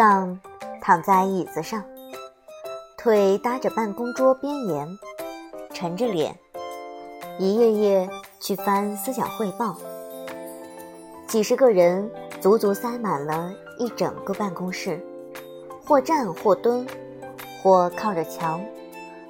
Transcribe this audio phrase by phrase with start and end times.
[0.00, 0.40] 杠
[0.80, 1.84] 躺在椅子上，
[2.96, 4.88] 腿搭着办公桌边沿，
[5.74, 6.34] 沉着脸，
[7.38, 8.08] 一页页
[8.40, 9.76] 去翻思想汇报。
[11.26, 12.10] 几十个人
[12.40, 14.98] 足足塞满了一整个办公室，
[15.84, 16.86] 或站或蹲，
[17.62, 18.58] 或靠着墙，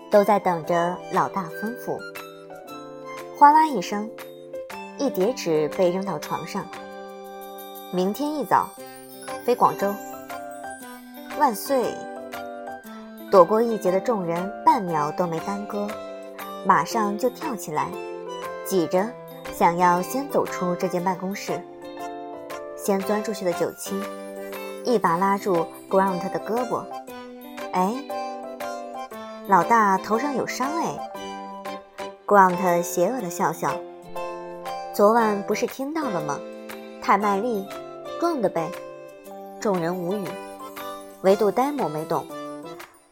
[0.08, 1.98] 都在等着老大吩咐。
[3.36, 4.08] 哗啦一声，
[4.98, 6.64] 一叠纸被扔到床上。
[7.92, 8.68] 明天一早，
[9.44, 9.92] 飞广州。
[11.40, 11.94] 万岁！
[13.30, 15.88] 躲过一劫的众人半秒都没耽搁，
[16.66, 17.88] 马上就跳起来，
[18.66, 19.08] 挤着
[19.50, 21.58] 想要先走出这间办公室。
[22.76, 23.98] 先钻出去的九七
[24.84, 26.84] 一把拉住 Grant 的胳膊
[27.72, 27.94] ：“哎，
[29.48, 30.98] 老大头上有伤哎。
[32.26, 33.74] ”Grant 邪恶的笑笑
[34.92, 36.38] ：“昨晚不是听到了吗？
[37.00, 37.66] 太卖力，
[38.20, 38.70] 撞的呗。”
[39.58, 40.24] 众人无语。
[41.22, 42.26] 唯独呆某没懂，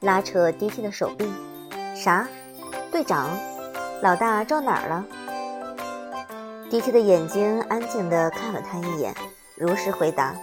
[0.01, 1.31] 拉扯 DT 的手臂，
[1.95, 2.27] 啥？
[2.91, 3.29] 队长，
[4.03, 5.05] 老大撞哪儿了
[6.71, 9.15] ？DT 的眼睛安静地看了他一眼，
[9.57, 10.35] 如实回答：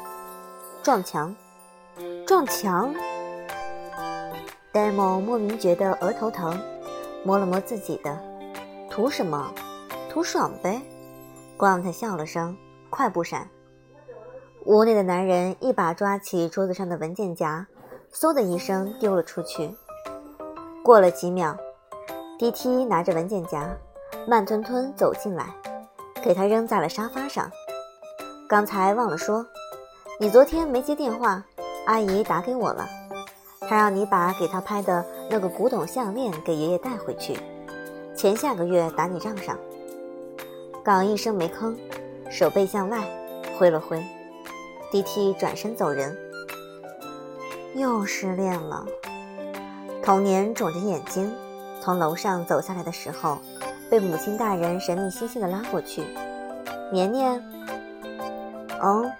[0.84, 1.36] 撞墙，
[2.28, 2.94] 撞墙。
[4.72, 6.62] 呆某莫名觉得额头疼，
[7.24, 8.16] 摸了摸自己的，
[8.92, 9.52] 图什么？
[10.08, 10.80] 图爽呗。
[11.58, 12.56] 光他笑了声，
[12.92, 13.50] 快步闪。
[14.66, 17.68] 屋内的男人一把抓起桌子上的文件夹，
[18.12, 19.70] 嗖的一声丢了出去。
[20.84, 21.56] 过了几秒
[22.40, 23.70] ，DT 拿着文件夹，
[24.28, 25.54] 慢吞吞走进来，
[26.24, 27.48] 给他扔在了沙发上。
[28.50, 29.46] 刚才忘了说，
[30.20, 31.44] 你昨天没接电话，
[31.86, 32.88] 阿姨打给我了，
[33.62, 37.38] 她让你把给她拍的那个古董项链给爷爷带回去，
[38.16, 39.56] 钱下个月打你账上。
[40.84, 41.76] 刚一声没吭，
[42.32, 43.00] 手背向外
[43.60, 44.04] 挥了挥。
[44.96, 46.18] DT 转身走人，
[47.76, 48.86] 又失恋了。
[50.02, 51.36] 童年肿着眼睛
[51.82, 53.40] 从楼上走下来的时候，
[53.90, 56.06] 被母亲大人神秘兮兮的拉过去。
[56.94, 57.44] 年年，
[58.80, 59.12] 哦，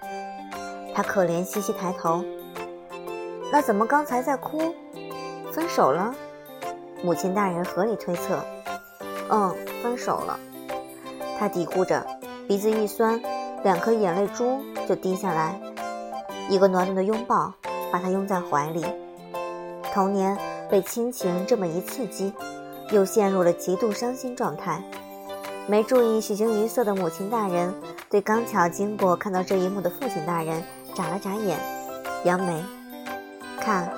[0.94, 2.24] 他可怜兮兮抬头。
[3.52, 4.74] 那怎么刚才在哭？
[5.52, 6.14] 分手了？
[7.02, 8.42] 母亲大人合理推测。
[9.28, 10.40] 嗯，分手了。
[11.38, 12.02] 他嘀咕着，
[12.48, 13.20] 鼻子一酸。
[13.66, 15.60] 两颗眼泪珠就滴下来，
[16.48, 17.52] 一个暖暖的拥抱
[17.90, 18.86] 把他拥在怀里。
[19.92, 20.38] 童年
[20.70, 22.32] 被亲情这么一刺激，
[22.92, 24.80] 又陷入了极度伤心状态。
[25.66, 27.74] 没注意喜形于色的母亲大人
[28.08, 30.62] 对刚巧经过看到这一幕的父亲大人
[30.94, 31.58] 眨了眨眼，
[32.22, 32.62] 扬眉
[33.58, 33.92] ：“看，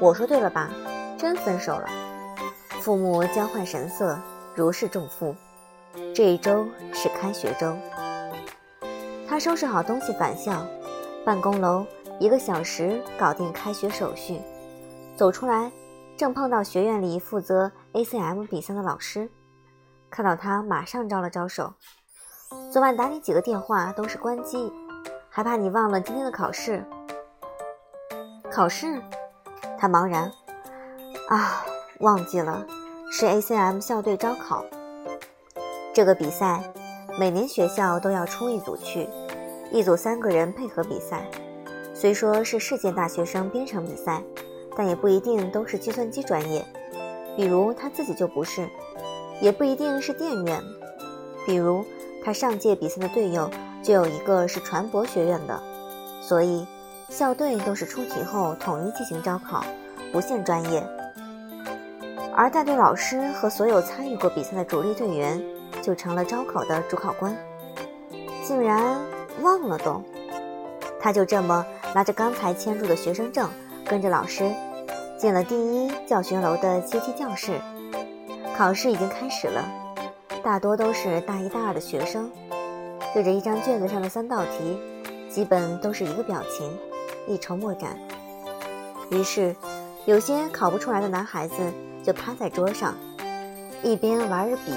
[0.00, 0.68] 我说对了吧？
[1.16, 1.88] 真分手了。”
[2.82, 4.18] 父母交换神色，
[4.56, 5.32] 如释重负。
[6.12, 7.76] 这一周是开学周。
[9.30, 10.66] 他收拾好东西返校，
[11.24, 11.86] 办公楼
[12.18, 14.40] 一个小时搞定开学手续，
[15.16, 15.70] 走出来，
[16.16, 19.30] 正碰到学院里负责 ACM 比赛的老师，
[20.10, 21.72] 看到他马上招了招手。
[22.72, 24.72] 昨晚打你几个电话都是关机，
[25.28, 26.84] 还怕你忘了今天的考试。
[28.50, 29.00] 考试？
[29.78, 30.24] 他茫然，
[31.28, 31.64] 啊，
[32.00, 32.66] 忘记了，
[33.12, 34.64] 是 ACM 校队招考。
[35.94, 36.60] 这个比赛。
[37.18, 39.06] 每年学校都要出一组去，
[39.70, 41.24] 一组三个人配合比赛。
[41.94, 44.22] 虽说是世界大学生编程比赛，
[44.76, 46.64] 但也不一定都是计算机专业。
[47.36, 48.68] 比如他自己就不是，
[49.40, 50.60] 也不一定是电院。
[51.46, 51.84] 比如
[52.24, 53.50] 他上届比赛的队友
[53.82, 55.60] 就有一个是船舶学院的，
[56.20, 56.66] 所以
[57.08, 59.64] 校队都是出题后统一进行招考，
[60.12, 60.82] 不限专业。
[62.34, 65.40] 而带队老师和所有参与过比赛的主力队员。
[65.82, 67.34] 就成了招考的主考官，
[68.44, 68.98] 竟然
[69.42, 70.02] 忘了都。
[71.00, 71.64] 他就这么
[71.94, 73.48] 拿着刚才签注的学生证，
[73.86, 74.50] 跟着老师
[75.18, 77.52] 进了第一教学楼的阶梯教室。
[78.56, 79.64] 考试已经开始了，
[80.42, 82.30] 大多都是大一、大二的学生，
[83.14, 84.78] 对着一张卷子上的三道题，
[85.30, 86.70] 基本都是一个表情，
[87.26, 87.96] 一筹莫展。
[89.10, 89.56] 于是，
[90.04, 91.54] 有些考不出来的男孩子
[92.02, 92.94] 就趴在桌上，
[93.82, 94.72] 一边玩着笔。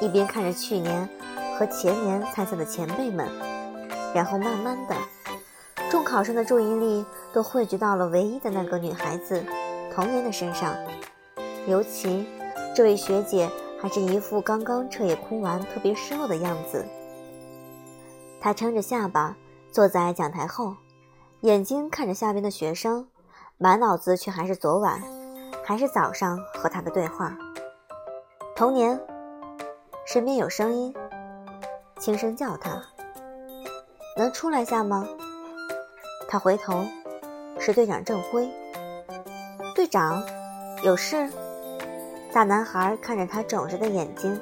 [0.00, 1.08] 一边看着去年
[1.56, 3.28] 和前年参赛的前辈们，
[4.14, 4.94] 然后慢慢的，
[5.90, 9.44] 众考生的注意力都汇聚到了唯一的那个女孩子
[9.94, 10.74] 童年的身上。
[11.66, 12.26] 尤其
[12.74, 13.50] 这位学姐
[13.80, 16.84] 还是一副刚刚彻夜哭完、特别失落的样子。
[18.40, 19.36] 她撑着下巴
[19.70, 20.74] 坐在讲台后，
[21.40, 23.06] 眼睛看着下边的学生，
[23.58, 25.02] 满脑子却还是昨晚，
[25.64, 27.36] 还是早上和他的对话。
[28.56, 29.00] 童年。
[30.04, 30.92] 身边有声音，
[31.96, 32.82] 轻声叫他
[34.16, 35.06] ：“能出来下吗？”
[36.28, 36.84] 他回头，
[37.58, 38.50] 是队长郑辉。
[39.74, 40.22] 队长，
[40.82, 41.28] 有事？
[42.32, 44.40] 大男孩看着他肿着的眼睛，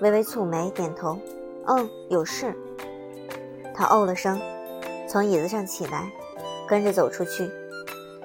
[0.00, 1.18] 微微蹙眉，点头
[1.66, 2.54] ：“嗯，有事。”
[3.74, 4.40] 他哦了声，
[5.08, 6.10] 从椅子上起来，
[6.68, 7.50] 跟着走出去。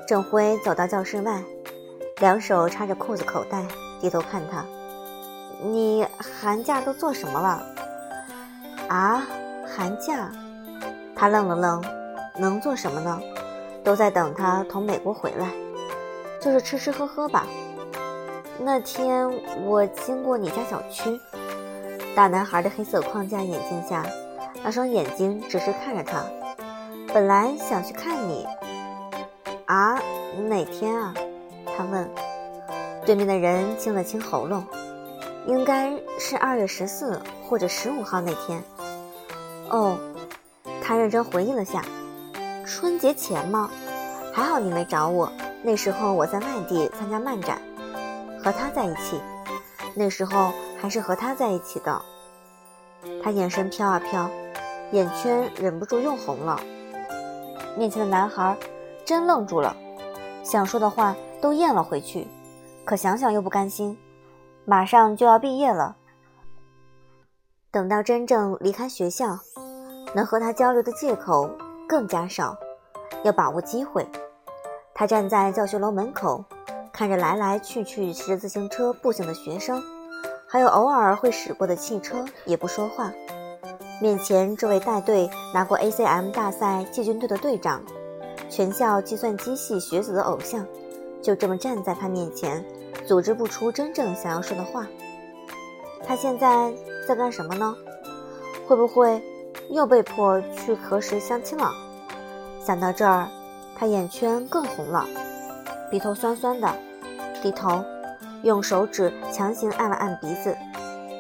[0.08, 1.44] 郑辉走到教室外，
[2.20, 3.66] 两手插着裤子口袋，
[4.02, 4.66] 低头看他
[5.62, 7.62] ：“你寒假都做什么了？”
[8.90, 9.28] 啊，
[9.68, 10.32] 寒假？
[11.18, 11.84] 他愣了愣，
[12.38, 13.20] 能做什么呢？
[13.84, 15.50] 都在等他从美国回来，
[16.40, 17.48] 就是吃吃喝喝吧。
[18.60, 19.28] 那天
[19.66, 21.20] 我经过你家小区，
[22.16, 24.06] 大男孩的黑色框架眼镜下，
[24.64, 26.24] 那双眼睛只是看着他。
[27.14, 28.46] 本来想去看你。
[29.66, 30.00] 啊，
[30.48, 31.14] 哪天啊？
[31.76, 32.08] 他问。
[33.06, 34.64] 对面的人清了清喉咙，
[35.46, 38.62] 应该是二月十四或者十五号那天。
[39.70, 39.98] 哦，
[40.88, 41.84] 他认真回忆了下，
[42.66, 43.70] 春节前吗？
[44.34, 45.30] 还好你没找我，
[45.62, 47.62] 那时候我在外地参加漫展，
[48.42, 49.20] 和他在一起，
[49.94, 52.02] 那时候还是和他在一起的。
[53.22, 54.32] 他眼神飘啊飘，
[54.94, 56.58] 眼圈忍不住又红了。
[57.76, 58.56] 面前的男孩
[59.04, 59.76] 真愣住了，
[60.42, 62.26] 想说的话都咽了回去，
[62.86, 63.98] 可想想又不甘心，
[64.64, 65.98] 马上就要毕业了。
[67.72, 69.38] 等到真正离开学校，
[70.14, 71.50] 能和他交流的借口
[71.88, 72.58] 更加少，
[73.24, 74.06] 要把握机会。
[74.94, 76.44] 他站在教学楼门口，
[76.92, 79.82] 看着来来去去骑着自行车、步行的学生，
[80.48, 83.12] 还有偶尔会驶过的汽车，也不说话。
[84.02, 87.82] 面前这位带队拿过 ACM 大赛季军队的队长，
[88.50, 90.66] 全校计算机系学子的偶像，
[91.22, 92.66] 就这么站在他面前，
[93.06, 94.88] 组织不出真正想要说的话。
[96.06, 96.74] 他现在。
[97.08, 97.74] 在干什么呢？
[98.68, 99.24] 会不会
[99.70, 101.72] 又被迫去核实相亲了？
[102.64, 103.28] 想到这儿，
[103.76, 105.06] 他眼圈更红了，
[105.92, 106.74] 鼻头酸酸的，
[107.42, 107.84] 低头
[108.44, 110.56] 用手指强行按了按鼻子。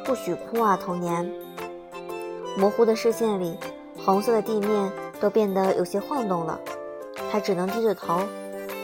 [0.05, 1.29] 不许哭啊，童年！
[2.57, 3.57] 模糊的视线里，
[4.05, 6.57] 红色的地面都变得有些晃动了。
[7.29, 8.21] 他只能低着头，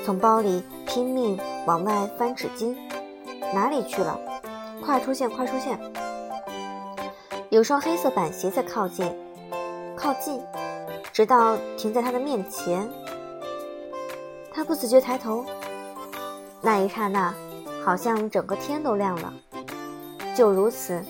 [0.06, 2.76] 从包里拼命往外翻纸巾。
[3.54, 4.20] 哪里去了？
[4.86, 5.30] 快出现！
[5.30, 5.80] 快出现！
[7.50, 9.10] 有双黑色板鞋在靠近，
[10.14, 10.40] 靠近，
[11.12, 12.88] 直到停在他的面前。
[14.54, 15.44] 他不自觉抬头，
[16.62, 17.34] 那一刹那，
[17.84, 19.34] 好像整个天都亮了。
[20.36, 21.04] 就如此，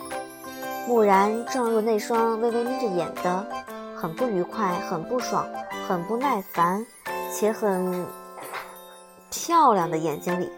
[0.87, 3.45] 蓦然撞入那双微微眯着眼的、
[3.93, 5.45] 很不愉快、很不爽、
[5.85, 6.85] 很不耐烦
[7.29, 8.05] 且很
[9.29, 10.49] 漂亮的眼睛里。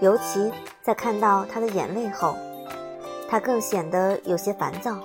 [0.00, 0.52] 尤其
[0.82, 2.34] 在看到他的眼泪后。
[3.30, 4.98] 他更显得有些烦躁，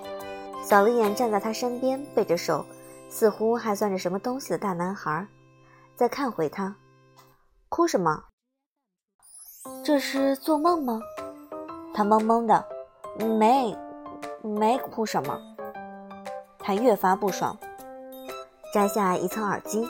[0.64, 2.66] 扫了眼站在他身边背着手，
[3.10, 5.28] 似乎还攥着什么东西的大男孩，
[5.96, 6.74] 再看回他，
[7.70, 8.24] 哭什么？
[9.84, 11.00] 这是做梦吗？
[11.94, 12.66] 他懵懵的，
[13.38, 13.78] 没，
[14.42, 15.38] 没哭什么。
[16.60, 17.58] 他越发不爽，
[18.74, 19.86] 摘下一层耳机，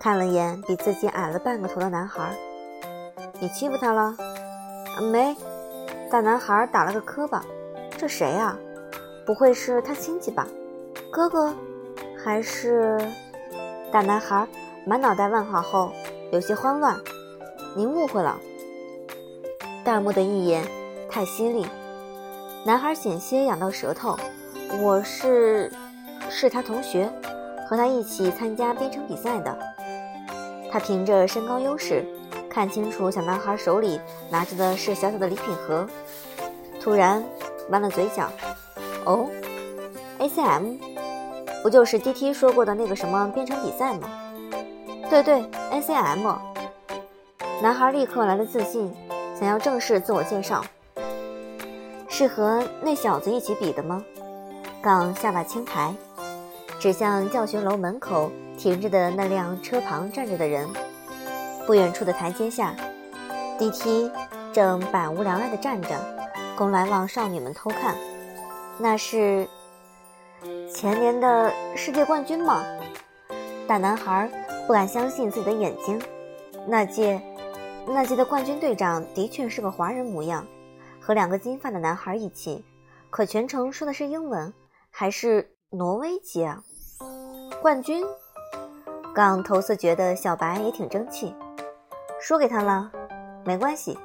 [0.00, 2.34] 看了眼比自己矮了半个头的男孩，
[3.38, 4.16] 你欺负他了？
[5.12, 5.36] 没，
[6.10, 7.44] 大男孩打了个磕巴。
[7.96, 8.56] 这谁呀？
[9.28, 10.48] 不会是他亲戚吧？
[11.10, 11.54] 哥哥，
[12.24, 12.98] 还是
[13.92, 14.48] 大男孩？
[14.86, 15.92] 满脑袋问号后，
[16.32, 16.98] 有些慌乱。
[17.76, 18.38] 您误会了。
[19.84, 20.66] 大木的一眼
[21.10, 21.66] 太犀利，
[22.64, 24.18] 男孩险些咬到舌头。
[24.80, 25.70] 我是，
[26.30, 27.12] 是他同学，
[27.68, 29.58] 和他一起参加编程比赛的。
[30.72, 32.02] 他凭着身高优势，
[32.48, 35.86] 看清楚小男孩手里拿着的是小小的礼品盒。
[36.80, 37.22] 突然。
[37.70, 38.32] 弯了嘴角，
[39.08, 39.26] 哦
[40.18, 40.76] ，ACM，
[41.62, 44.06] 不就是 DT 说过的那个什么编程比赛吗？
[45.08, 46.36] 对对，ACM。
[47.62, 48.94] 男孩立刻来了自信，
[49.34, 50.62] 想要正式自我介绍。
[52.10, 54.04] 是和那小子一起比的吗？
[54.82, 55.94] 杠下巴轻抬，
[56.78, 60.68] 指向教学楼门口停着的那辆车旁站着的人。
[61.66, 62.74] 不远处的台阶下
[63.58, 64.10] ，DT
[64.52, 65.88] 正百无聊赖地站着。
[66.56, 67.94] 供来往少女们偷看，
[68.80, 69.48] 那是
[70.72, 72.64] 前年的世界冠军吗？
[73.66, 74.30] 大男孩
[74.66, 76.00] 不敢相信自己的眼睛。
[76.66, 77.20] 那届
[77.86, 80.46] 那届的冠军队长的确是个华人模样，
[81.00, 82.64] 和两个金发的男孩一起，
[83.10, 84.52] 可全程说的是英文，
[84.90, 86.62] 还是挪威籍啊？
[87.60, 88.04] 冠军？
[89.14, 91.34] 刚头次觉得小白也挺争气，
[92.20, 92.92] 输给他了，
[93.44, 93.98] 没关系。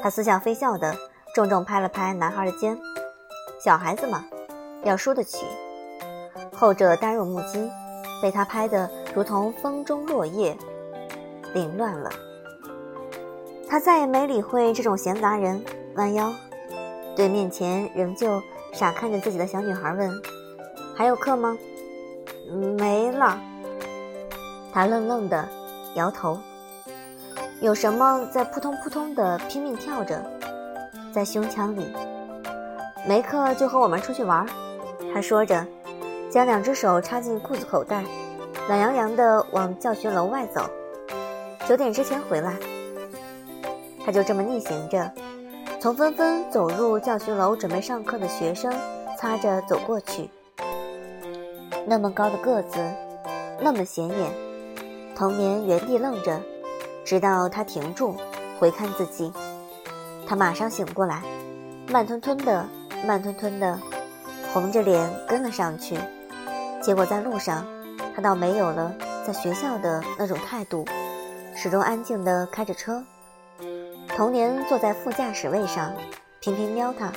[0.00, 0.94] 他似笑非笑的。
[1.34, 2.78] 重重拍了拍男孩的肩，
[3.66, 4.24] 小孩子嘛，
[4.84, 5.44] 要输得起。
[6.54, 7.68] 后者呆若木鸡，
[8.22, 10.56] 被他拍得如同风中落叶，
[11.52, 12.08] 凌乱了。
[13.68, 15.60] 他再也没理会这种闲杂人，
[15.96, 16.32] 弯腰
[17.16, 18.40] 对面前仍旧
[18.72, 20.12] 傻看着自己的小女孩问
[20.94, 21.58] ：“还有课吗
[22.78, 23.36] ？”“没了。”
[24.72, 25.44] 他愣愣的
[25.96, 26.38] 摇头。
[27.60, 30.24] 有什么在扑通扑通的拼命跳着，
[31.12, 31.84] 在胸腔里。
[33.06, 34.44] 没课就和我们出去玩。
[35.14, 35.64] 他说着，
[36.28, 38.04] 将两只手插进裤子口袋，
[38.68, 40.68] 懒洋洋地往教学楼外走。
[41.68, 42.56] 九点之前回来。
[44.04, 45.10] 他就这么逆行着，
[45.80, 48.72] 从纷纷走入教学楼准备上课的学生
[49.16, 50.28] 擦着走过去。
[51.86, 52.78] 那么高的个子，
[53.60, 54.32] 那么显眼。
[55.14, 56.40] 童年原地愣着，
[57.04, 58.16] 直到他停住，
[58.58, 59.32] 回看自己。
[60.26, 61.22] 他马上醒过来，
[61.88, 62.68] 慢吞吞的，
[63.06, 63.78] 慢吞吞的，
[64.52, 65.96] 红着脸跟了上去。
[66.82, 67.64] 结果在路上，
[68.14, 68.92] 他倒没有了
[69.24, 70.84] 在学校的那种态度，
[71.54, 73.02] 始终安静地开着车。
[74.08, 75.92] 童年坐在副驾驶位上，
[76.40, 77.12] 频频瞄他。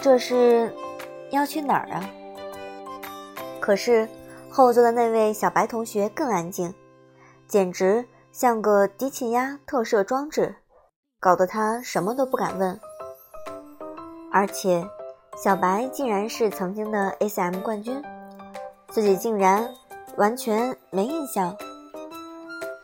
[0.00, 0.72] 这是
[1.30, 2.08] 要去哪儿啊？
[3.60, 4.08] 可是
[4.48, 6.72] 后座的那位小白同学更安静，
[7.46, 10.56] 简直像个低气压特摄装置，
[11.20, 12.80] 搞得他什么都不敢问。
[14.38, 14.88] 而且，
[15.36, 18.00] 小白竟然是曾经的 SM 冠军，
[18.88, 19.68] 自己竟然
[20.16, 21.56] 完全没印象。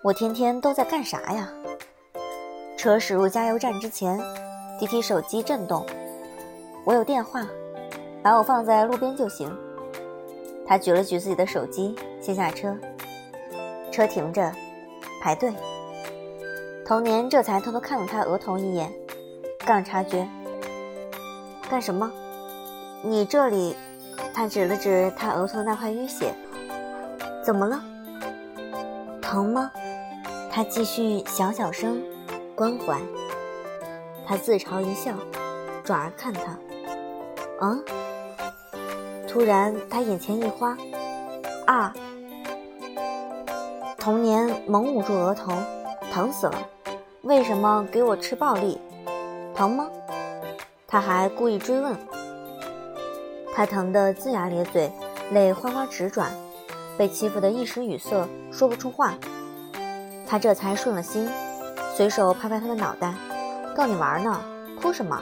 [0.02, 1.48] 我天天都在干啥呀？
[2.76, 4.20] 车驶入加油站之前，
[4.80, 5.86] 迪提手机震动。
[6.84, 7.46] 我有电话，
[8.20, 9.48] 把我放在路边就行。
[10.66, 12.76] 他举了举自己的手机，先下车。
[13.92, 14.52] 车停着，
[15.22, 15.54] 排队。
[16.84, 18.92] 童年这才偷偷看了他额头一眼，
[19.64, 20.28] 刚察觉。
[21.74, 22.08] 干什么？
[23.02, 23.74] 你这里？
[24.32, 26.32] 他指了指他额头那块淤血。
[27.42, 27.82] 怎么了？
[29.20, 29.72] 疼吗？
[30.52, 32.00] 他继续小小声。
[32.54, 33.00] 关怀，
[34.24, 35.14] 他自嘲一笑，
[35.82, 36.52] 转而看他。
[37.58, 37.76] 啊！
[39.26, 40.78] 突然，他眼前一花，
[41.66, 41.92] 啊！
[43.98, 45.52] 童年猛捂住额头，
[46.12, 46.68] 疼死了！
[47.22, 48.80] 为什么给我吃暴力？
[49.56, 49.90] 疼吗？
[50.94, 51.92] 他还故意追问。
[53.52, 54.92] 他疼得龇牙咧嘴，
[55.32, 56.30] 泪哗哗直转，
[56.96, 59.14] 被欺负得一时语塞，说不出话。
[60.24, 61.28] 他这才顺了心。
[61.96, 63.12] 随手拍拍他的脑袋，
[63.76, 64.40] 逗你玩呢，
[64.80, 65.20] 哭什么？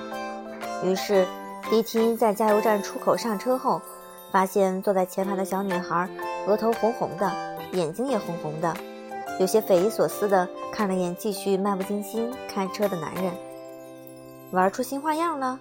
[0.84, 1.26] 于是，
[1.70, 3.80] 迪厅在加油站出口上车后，
[4.30, 6.06] 发现坐在前排的小女孩
[6.46, 7.32] 额头红红的，
[7.72, 8.76] 眼睛也红红的，
[9.40, 13.32] 有些匪夷所思的看了眼继续漫不经心开车的男人。
[14.52, 15.58] 玩出新花样了？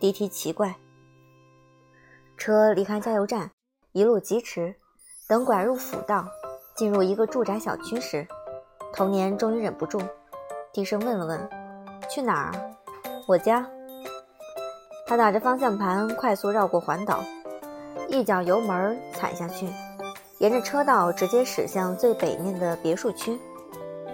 [0.00, 0.74] 迪提奇怪。
[2.38, 3.50] 车离开加油站，
[3.92, 4.74] 一路疾驰，
[5.28, 6.26] 等拐入辅道，
[6.74, 8.26] 进入一个住宅小区时，
[8.90, 10.00] 童年终于忍不住。
[10.72, 11.48] 低声问了问
[12.08, 12.76] ：“去哪儿
[13.28, 13.68] ？”“我家。”
[15.06, 17.22] 他打着方向盘，快速绕过环岛，
[18.08, 19.68] 一脚油门踩下去，
[20.38, 23.38] 沿着车道直接驶向最北面的别墅区。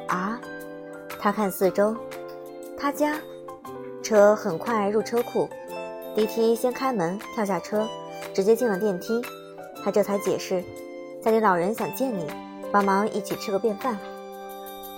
[0.08, 0.40] 啊！
[1.20, 1.96] 他看四周，
[2.76, 3.16] 他家。
[4.02, 5.48] 车很快入车库，
[6.14, 7.88] 迪梯先开门，跳下车，
[8.34, 9.22] 直接进了电梯。
[9.84, 10.62] 他这才解释
[11.22, 12.26] ：“家里老人想见你，
[12.70, 13.96] 帮忙一起吃个便饭。”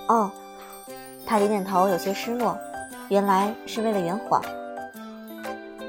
[0.08, 0.30] 哦。
[1.26, 2.58] 他点点头，有些失落。
[3.08, 4.42] 原来是为了圆谎。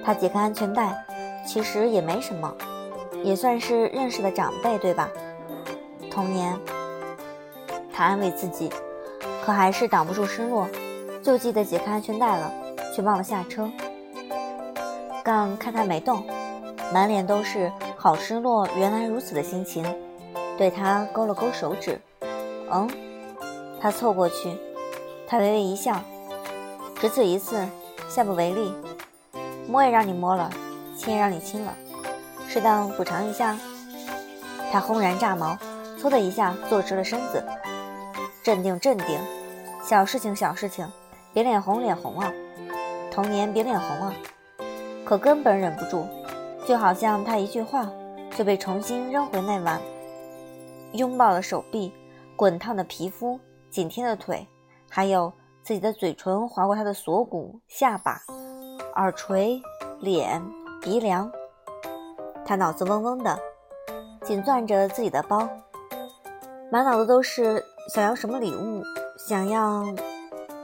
[0.03, 0.93] 他解开安全带，
[1.45, 2.53] 其实也没什么，
[3.23, 5.09] 也算是认识的长辈，对吧？
[6.11, 6.57] 童年，
[7.91, 8.69] 他安慰自己，
[9.45, 10.67] 可还是挡不住失落，
[11.23, 12.51] 就记得解开安全带了，
[12.95, 13.69] 却忘了下车。
[15.21, 16.23] 杠看他没动，
[16.93, 19.83] 满脸都是好失落，原来如此的心情，
[20.57, 21.99] 对他勾了勾手指。
[22.71, 22.89] 嗯，
[23.81, 24.57] 他凑过去。
[25.27, 25.99] 他微微一笑，
[27.01, 27.67] 只此一次，
[28.07, 28.73] 下不为例。
[29.67, 30.49] 摸也让你摸了，
[30.95, 31.75] 亲也让你亲了，
[32.47, 33.57] 适当补偿一下。
[34.71, 35.57] 他轰然炸毛，
[35.99, 37.43] 嗖的一下坐直了身子。
[38.41, 39.19] 镇定，镇定，
[39.83, 40.87] 小事情，小事情，
[41.33, 42.31] 别脸红，脸红啊！
[43.15, 44.13] 童年，别脸红啊！
[45.05, 46.05] 可根本忍不住，
[46.67, 47.89] 就好像他一句话，
[48.35, 49.79] 就被重新扔回那晚。
[50.91, 51.93] 拥抱的手臂，
[52.35, 54.45] 滚烫的皮肤，紧贴的腿。
[54.89, 55.31] 还有
[55.63, 58.21] 自己的嘴唇划过他的锁骨、下巴、
[58.95, 59.61] 耳垂、
[60.01, 60.43] 脸、
[60.81, 61.31] 鼻梁，
[62.45, 63.39] 他脑子嗡嗡的，
[64.23, 65.47] 紧攥着自己的包，
[66.69, 68.83] 满脑子都是想要什么礼物，
[69.17, 69.85] 想要，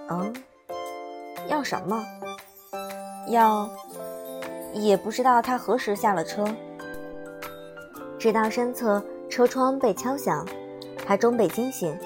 [0.10, 0.34] 嗯，
[1.48, 2.06] 要什么？
[3.28, 3.70] 要，
[4.74, 6.46] 也不知道他何时下了车，
[8.18, 10.46] 直到身侧车窗被敲响，
[11.06, 11.98] 他终被惊醒。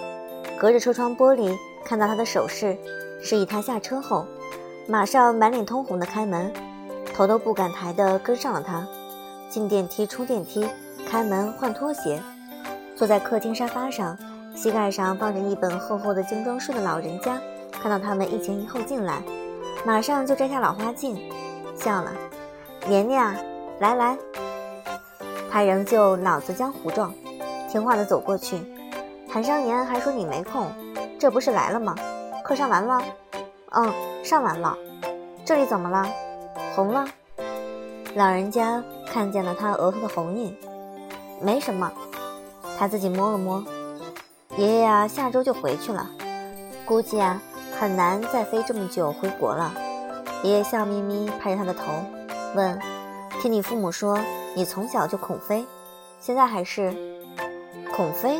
[0.60, 2.78] 隔着车窗玻璃看到他的手势，
[3.22, 4.26] 示意他下车后，
[4.88, 6.52] 马上满脸通红的开门，
[7.14, 8.88] 头都不敢抬的跟上了他，
[9.50, 10.68] 进电梯出电梯，
[11.08, 12.22] 开门换拖鞋，
[12.96, 14.18] 坐在客厅沙发上，
[14.56, 17.40] 膝盖上放着一本厚厚的精装书的老人家，
[17.72, 19.22] 看到他们一前一后进来，
[19.86, 21.32] 马上就摘下老花镜，
[21.78, 22.12] 笑了，
[22.88, 23.36] 年年啊，
[23.80, 24.18] 来来。
[25.52, 27.14] 他仍旧脑子浆糊状，
[27.70, 28.60] 听话的走过去。
[29.30, 30.72] 韩商言还说你没空，
[31.20, 31.94] 这不是来了吗？
[32.44, 33.00] 课上完了？
[33.74, 34.76] 嗯，上完了。
[35.46, 36.10] 这里怎么了？
[36.76, 37.06] 红了？
[38.16, 40.58] 老人家看见了他额头的红印，
[41.40, 41.92] 没什么。
[42.80, 43.64] 他自己摸了摸。
[44.58, 46.10] 爷爷啊，下周就回去了，
[46.86, 47.40] 估计啊
[47.80, 49.74] 很难再飞这么久回国了。
[50.44, 51.82] 爷爷笑眯眯拍着他的头，
[52.56, 52.80] 问
[53.42, 54.18] ：“听你父母说？”
[54.56, 55.66] 你从小就恐飞，
[56.18, 56.94] 现在还是
[57.94, 58.40] 恐飞？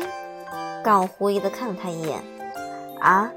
[0.82, 2.22] 刚狐疑的看了他一眼。
[3.00, 3.30] 啊？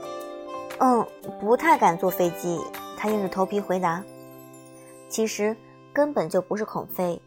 [0.80, 1.06] 嗯，
[1.42, 2.62] 不太敢坐飞机。
[2.98, 4.02] 他硬着头皮回答。
[5.10, 5.58] 其实
[5.92, 7.22] 根本就不是恐飞，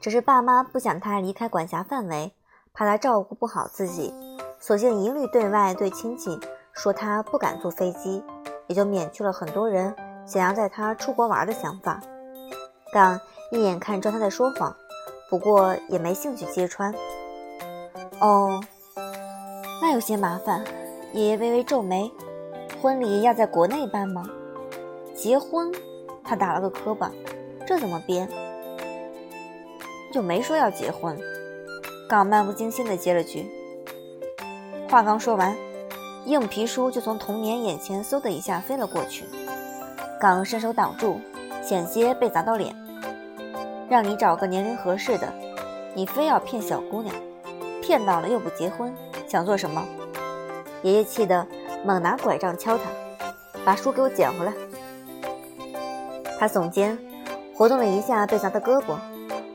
[0.00, 2.32] 只是爸妈不想他离开管辖范围，
[2.74, 4.12] 怕他照顾不好自己，
[4.58, 6.40] 索性一律对外对亲戚
[6.78, 8.22] 说他不敢坐飞机，
[8.68, 9.92] 也就免去了很多人
[10.24, 12.00] 想要带他出国玩的想法。
[12.92, 13.20] 刚
[13.50, 14.74] 一眼看穿他在说谎。
[15.28, 16.90] 不过也没兴趣揭穿。
[18.18, 18.58] 哦，
[19.82, 20.64] 那有些麻烦。
[21.12, 22.10] 爷爷微微皱眉，
[22.80, 24.24] 婚礼要在国内办吗？
[25.14, 25.70] 结婚？
[26.24, 27.12] 他打了个磕巴，
[27.66, 28.26] 这怎么编？
[30.10, 31.18] 就没说要结婚。
[32.08, 33.46] 刚漫不经心地接了句。
[34.88, 35.54] 话刚说完，
[36.28, 39.24] 硬皮书就从童年眼前嗖的一下飞了过去。
[40.20, 41.18] 刚伸手挡住，
[41.62, 42.76] 险些被砸到脸。
[43.88, 45.32] 让你找个年龄合适的，
[45.94, 47.16] 你非要骗小姑娘，
[47.80, 48.94] 骗到了又不结婚，
[49.26, 49.82] 想做什么？
[50.82, 51.46] 爷爷气得
[51.82, 52.84] 猛拿拐杖敲他，
[53.64, 54.52] 把书给我捡回来。
[56.38, 56.98] 他耸肩，
[57.56, 58.96] 活动了一下被砸的胳膊，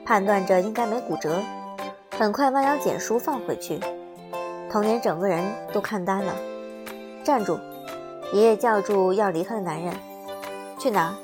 [0.03, 1.39] 判断着应该没骨折，
[2.17, 3.79] 很快弯腰捡书放回去。
[4.71, 6.33] 童年整个人都看呆了。
[7.23, 7.57] 站住！
[8.33, 9.93] 爷爷叫住要离开的男人，
[10.77, 11.15] 去哪？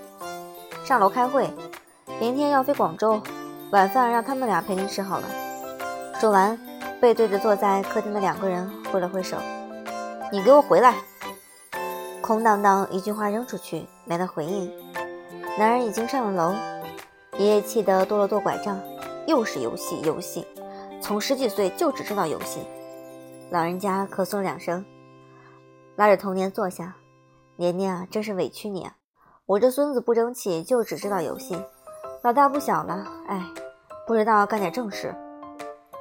[0.85, 1.49] 上楼开会。
[2.19, 3.21] 明天要飞广州，
[3.71, 5.27] 晚饭让他们俩陪你吃好了。
[6.19, 6.57] 说完，
[6.99, 9.37] 背对着坐在客厅的两个人挥了挥手
[10.31, 10.95] ：“你给我回来！”
[12.21, 14.71] 空荡荡一句话扔出去，没了回应。
[15.57, 16.55] 男人已经上了楼，
[17.37, 18.79] 爷爷气得跺了跺拐杖
[19.27, 20.45] ：“又是游戏，游戏！
[21.01, 22.59] 从十几岁就只知道游戏。”
[23.51, 24.83] 老人家咳嗽了两声，
[25.99, 26.95] 拉着童年坐下
[27.59, 28.95] ：“年年啊，真是委屈你啊！
[29.45, 31.61] 我这孙子不争气，就只知道游戏。”
[32.23, 33.45] 老大不小了，哎，
[34.07, 35.13] 不知道干点正事，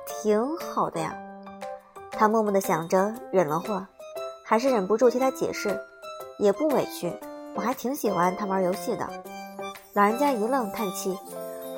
[0.06, 1.16] 挺好的呀。
[2.12, 3.88] 他默默地想着，忍了会儿，
[4.44, 5.76] 还是忍不住替他解释，
[6.38, 7.12] 也不委屈，
[7.56, 9.04] 我还挺喜欢他玩游戏的。
[9.94, 11.18] 老人家一愣，叹气，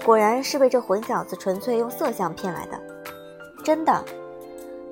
[0.04, 2.78] 果然是被这混小子纯粹用色相骗来的。
[3.64, 4.04] 真的。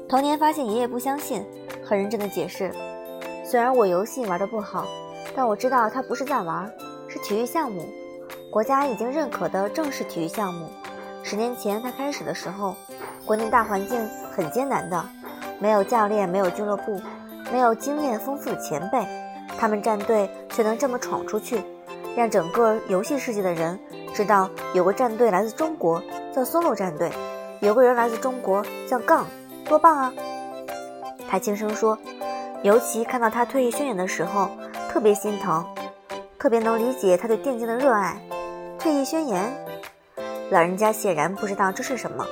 [0.08, 1.44] 童年发现爷爷不相信，
[1.84, 2.72] 很认真的解释，
[3.50, 4.86] 虽然我游戏玩的不好，
[5.34, 6.70] 但我知道他不是在玩，
[7.08, 7.82] 是体育项目。
[8.50, 10.68] 国家已经认可的正式体育项目。
[11.22, 12.74] 十年前他开始的时候，
[13.24, 14.06] 国内大环境
[14.36, 15.02] 很艰难的，
[15.58, 17.00] 没有教练，没有俱乐部，
[17.50, 19.02] 没有经验丰富的前辈，
[19.58, 21.62] 他们战队却能这么闯出去，
[22.14, 23.80] 让整个游戏世界的人
[24.12, 26.02] 知道有个战队来自中国，
[26.36, 27.10] 叫 Solo 战队，
[27.60, 29.26] 有个人来自中国叫杠，
[29.64, 30.12] 多棒啊！
[31.30, 31.98] 他轻声说，
[32.62, 34.50] 尤其看到他退役宣言的时候，
[34.90, 35.64] 特别心疼，
[36.38, 38.20] 特别能理解他对电竞的热爱。
[38.78, 39.52] 退役宣言，
[40.50, 42.26] 老人家显然不知道这是什么。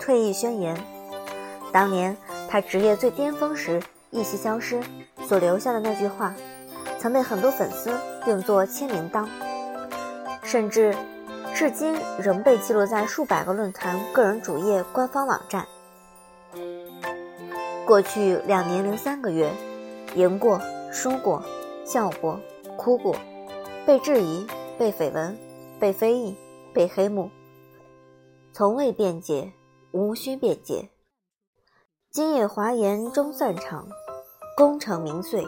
[0.00, 0.76] 退役宣言，
[1.72, 2.16] 当年
[2.48, 4.80] 他职业最巅峰时一息消失
[5.26, 6.34] 所留下的那句话，
[6.98, 7.92] 曾被很多粉丝
[8.26, 9.28] 用作签名档，
[10.42, 10.94] 甚至
[11.54, 15.66] 至今仍被记录在数百个论坛个人主页、官方网站。
[17.94, 19.52] 过去两年零三个月，
[20.16, 21.40] 赢过、输过、
[21.84, 22.40] 笑过、
[22.76, 23.14] 哭过，
[23.86, 24.44] 被质疑、
[24.76, 25.38] 被绯闻。
[25.78, 26.36] 被非议，
[26.72, 27.30] 被黑幕，
[28.52, 29.52] 从未辩解，
[29.92, 30.90] 无需辩解。
[32.10, 33.86] 今夜华严终散场，
[34.56, 35.46] 功成名遂，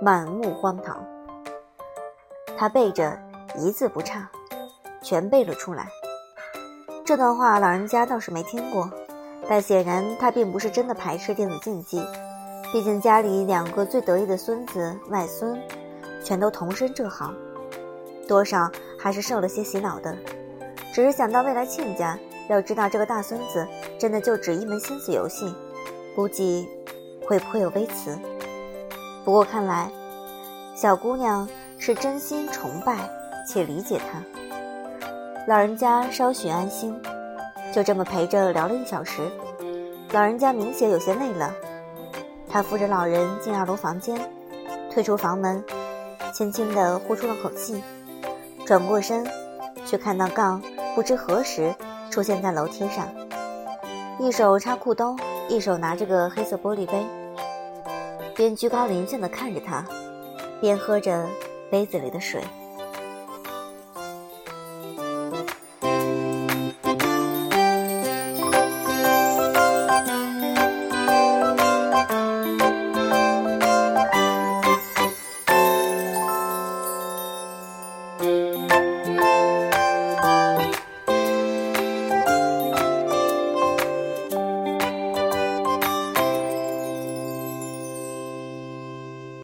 [0.00, 1.04] 满目荒唐。
[2.56, 3.18] 他背着
[3.54, 4.30] 一字不差，
[5.02, 5.90] 全背了出来。
[7.04, 8.90] 这段话老人家倒是没听过，
[9.48, 12.02] 但显然他并不是真的排斥电子竞技，
[12.72, 15.56] 毕竟家里两个最得意的孙子外孙，
[16.24, 17.34] 全都同身这行。
[18.26, 20.16] 多少还是受了些洗脑的，
[20.92, 23.66] 只是想到未来亲家要知道这个大孙子
[23.98, 25.54] 真的就只一门心思游戏，
[26.16, 26.68] 估计
[27.24, 28.18] 会颇有微词。
[29.24, 29.90] 不过看来，
[30.74, 33.08] 小姑娘是真心崇拜
[33.48, 34.20] 且理解他。
[35.46, 37.00] 老人家稍许安心，
[37.76, 39.20] 就这么陪着聊了一小时。
[40.10, 41.52] 老人家明显有些累了，
[42.48, 44.18] 他扶着老人进二楼房间，
[44.90, 45.62] 退出房门，
[46.32, 47.82] 轻轻地呼出了口气，
[48.64, 49.26] 转过身，
[49.84, 50.62] 却看到杠
[50.94, 51.74] 不知何时
[52.10, 53.06] 出现在楼梯上，
[54.18, 55.14] 一手插裤兜，
[55.50, 57.04] 一手拿着个黑色玻璃杯，
[58.34, 59.84] 边居高临下的看着他，
[60.62, 61.26] 边喝着
[61.70, 62.42] 杯子里的水。